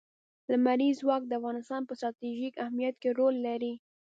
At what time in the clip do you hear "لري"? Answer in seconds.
3.47-3.73